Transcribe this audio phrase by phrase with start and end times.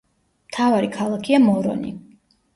[0.53, 1.95] მთავარი ქალაქია მორონი.